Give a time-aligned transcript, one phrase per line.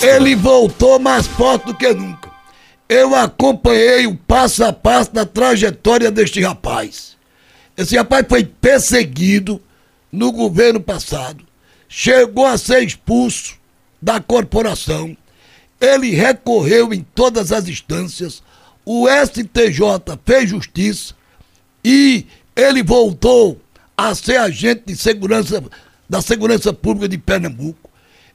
[0.00, 2.30] Ele voltou mais forte do que nunca.
[2.88, 7.16] Eu acompanhei o passo a passo da trajetória deste rapaz.
[7.76, 9.60] Esse rapaz foi perseguido
[10.12, 11.44] no governo passado,
[11.88, 13.56] chegou a ser expulso
[14.00, 15.16] da corporação.
[15.80, 18.40] Ele recorreu em todas as instâncias,
[18.84, 21.12] o STJ fez justiça
[21.84, 22.24] e
[22.54, 23.60] ele voltou
[23.96, 25.60] a ser agente de segurança
[26.08, 27.87] da segurança pública de Pernambuco.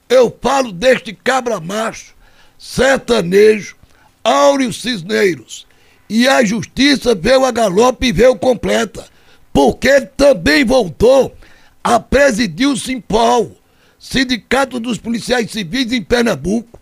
[0.08, 2.14] Eu falo deste cabra macho,
[2.58, 3.76] sertanejo,
[4.22, 5.66] Áureo Cisneiros.
[6.08, 9.04] E a justiça veio a galope e veio completa,
[9.52, 11.36] porque ele também voltou
[11.82, 13.58] a presidir o Simpol,
[13.98, 16.78] Sindicato dos Policiais Civis em Pernambuco.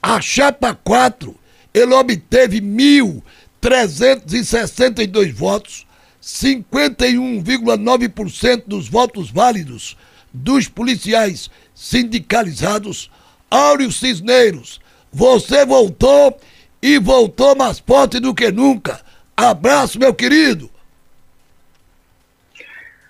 [0.00, 1.36] A chapa 4,
[1.74, 5.84] ele obteve 1.362 votos,
[6.22, 9.96] 51,9% dos votos válidos
[10.32, 13.10] dos policiais sindicalizados.
[13.48, 14.80] Áureo Cisneiros,
[15.12, 16.36] você voltou
[16.82, 19.00] e voltou mais forte do que nunca.
[19.36, 20.68] Abraço, meu querido.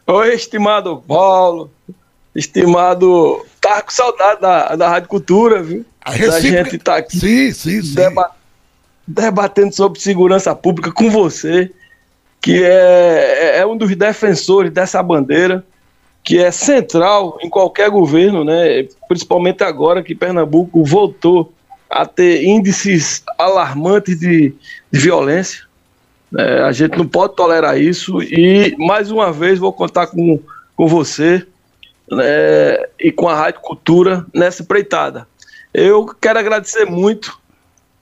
[0.06, 1.70] Oi, estimado Paulo,
[2.34, 3.46] estimado.
[3.60, 5.84] Tá com saudade da, da Rádio Cultura, viu?
[6.00, 6.50] A recíproca...
[6.50, 7.18] Da gente tá aqui.
[7.18, 7.94] Sim, sim, sim.
[7.94, 8.30] Deba...
[9.08, 11.70] Debatendo sobre segurança pública com você,
[12.40, 15.64] que é, é um dos defensores dessa bandeira,
[16.26, 18.88] que é central em qualquer governo, né?
[19.06, 21.52] Principalmente agora que Pernambuco voltou
[21.88, 24.52] a ter índices alarmantes de,
[24.90, 25.64] de violência.
[26.36, 30.40] É, a gente não pode tolerar isso e, mais uma vez, vou contar com,
[30.74, 31.46] com você
[32.10, 35.28] né, e com a Rádio Cultura nessa empreitada.
[35.72, 37.38] Eu quero agradecer muito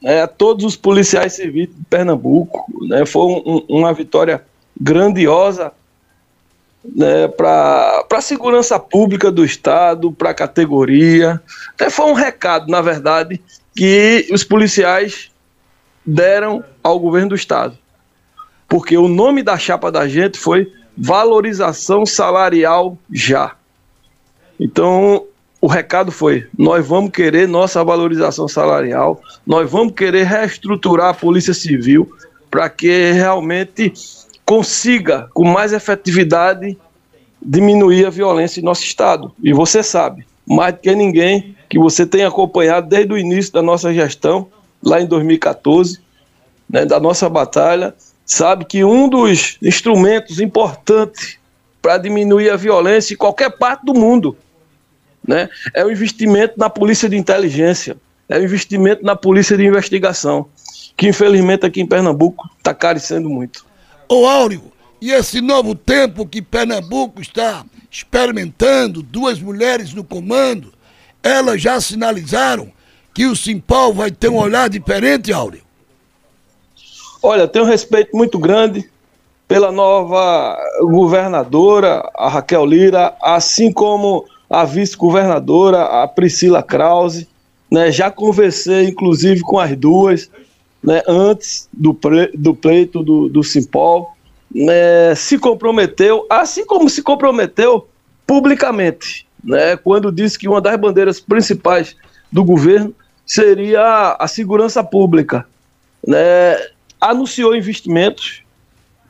[0.01, 2.65] né, a todos os policiais civis de Pernambuco.
[2.89, 4.43] Né, foi um, uma vitória
[4.81, 5.73] grandiosa
[6.85, 11.41] né, para a segurança pública do Estado, para a categoria.
[11.71, 13.41] Até foi um recado, na verdade,
[13.75, 15.31] que os policiais
[16.05, 17.77] deram ao governo do Estado.
[18.69, 23.55] Porque o nome da chapa da gente foi valorização salarial já.
[24.59, 25.25] Então,
[25.61, 31.55] o recado foi: nós vamos querer nossa valorização salarial, nós vamos querer reestruturar a Polícia
[31.55, 32.11] Civil
[32.51, 33.93] para que realmente
[34.45, 36.77] consiga, com mais efetividade,
[37.41, 39.33] diminuir a violência em nosso Estado.
[39.43, 43.63] E você sabe, mais do que ninguém, que você tem acompanhado desde o início da
[43.63, 44.49] nossa gestão,
[44.83, 46.01] lá em 2014,
[46.69, 47.95] né, da nossa batalha,
[48.25, 51.39] sabe que um dos instrumentos importantes
[51.81, 54.37] para diminuir a violência em qualquer parte do mundo
[55.27, 57.97] né, é o investimento na polícia de inteligência,
[58.29, 60.47] é o investimento na polícia de investigação,
[60.97, 63.65] que infelizmente aqui em Pernambuco está carecendo muito.
[64.09, 70.73] Ô Áureo, e esse novo tempo que Pernambuco está experimentando, duas mulheres no comando,
[71.23, 72.73] elas já sinalizaram
[73.15, 75.63] que o Simpol vai ter um olhar diferente, Áureo?
[77.23, 78.91] Olha, tenho um respeito muito grande
[79.47, 87.29] pela nova governadora, a Raquel Lira, assim como a vice-governadora, a Priscila Krause.
[87.71, 90.31] Né, já conversei, inclusive, com as duas
[90.85, 91.99] né, antes do,
[92.35, 94.15] do pleito do, do Simpol.
[94.55, 97.89] Né, se comprometeu, assim como se comprometeu
[98.25, 101.97] publicamente, né, quando disse que uma das bandeiras principais
[102.31, 102.95] do governo
[103.27, 105.45] seria a segurança pública.
[106.07, 106.57] Né,
[107.01, 108.43] anunciou investimentos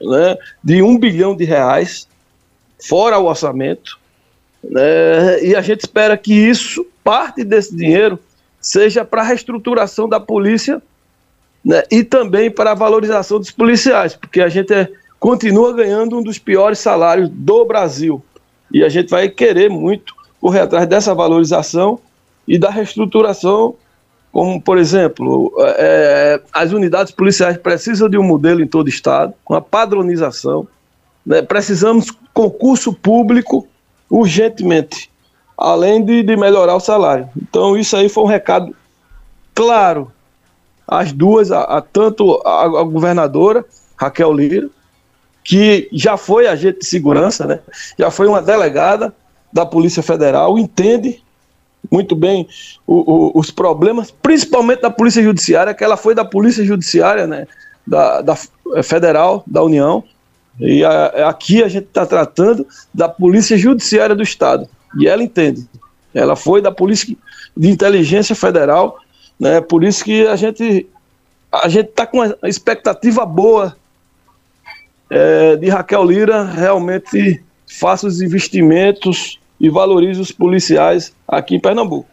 [0.00, 2.08] né, de um bilhão de reais,
[2.82, 3.98] fora o orçamento,
[4.62, 8.18] né, e a gente espera que isso, parte desse dinheiro,
[8.60, 10.80] seja para a reestruturação da polícia
[11.64, 14.88] né, e também para a valorização dos policiais, porque a gente é,
[15.18, 18.22] continua ganhando um dos piores salários do Brasil.
[18.72, 21.98] E a gente vai querer muito correr atrás dessa valorização
[22.46, 23.76] e da reestruturação
[24.34, 29.32] como, por exemplo, é, as unidades policiais precisam de um modelo em todo o Estado,
[29.44, 30.66] com a padronização.
[31.24, 31.40] Né?
[31.40, 33.64] Precisamos concurso público
[34.10, 35.08] urgentemente,
[35.56, 37.28] além de, de melhorar o salário.
[37.40, 38.74] Então, isso aí foi um recado
[39.54, 40.10] claro
[40.86, 43.64] às duas, a, a tanto a, a, governadora,
[43.96, 44.68] Raquel Lira,
[45.42, 47.60] que já foi agente de segurança, né?
[47.98, 49.14] já foi uma delegada
[49.52, 51.22] da Polícia Federal, entende
[51.90, 52.48] muito bem
[52.86, 57.46] o, o, os problemas, principalmente da Polícia Judiciária, que ela foi da Polícia Judiciária, né,
[57.86, 58.38] da, da
[58.74, 60.02] é, Federal, da União,
[60.58, 65.66] e a, aqui a gente está tratando da Polícia Judiciária do Estado, e ela entende.
[66.14, 67.14] Ela foi da Polícia
[67.56, 68.98] de Inteligência Federal,
[69.38, 70.86] né, por isso que a gente
[71.52, 73.76] a gente está com uma expectativa boa
[75.08, 82.08] é, de Raquel Lira realmente faça os investimentos e valorize os policiais aqui em Pernambuco.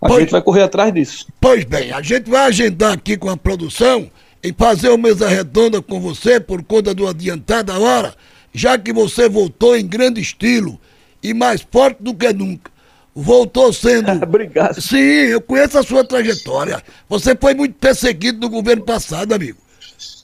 [0.00, 1.26] A pois, gente vai correr atrás disso.
[1.40, 4.10] Pois bem, a gente vai agendar aqui com a produção
[4.42, 8.14] em fazer uma mesa redonda com você por conta do adiantada hora,
[8.52, 10.78] já que você voltou em grande estilo
[11.22, 12.70] e mais forte do que nunca.
[13.14, 14.10] Voltou sendo.
[14.22, 14.80] Obrigado.
[14.80, 16.82] Sim, eu conheço a sua trajetória.
[17.08, 19.58] Você foi muito perseguido no governo passado, amigo.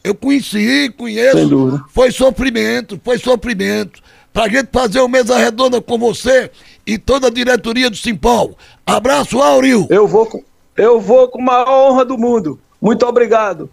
[0.02, 1.84] Eu conheci, conheço.
[1.90, 4.00] Foi sofrimento, foi sofrimento.
[4.32, 6.50] Pra gente fazer uma mesa redonda com você
[6.86, 8.56] e toda a diretoria do Simpol.
[8.86, 9.86] Abraço, Auril.
[9.90, 10.42] Eu vou com,
[10.76, 12.58] eu vou com a honra do mundo.
[12.80, 13.68] Muito obrigado.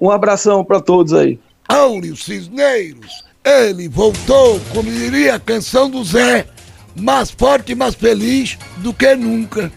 [0.00, 1.38] Um abração para todos aí.
[1.68, 6.46] Áureo Cisneiros, ele voltou, como diria a canção do Zé,
[6.94, 9.68] mais forte e mais feliz do que nunca.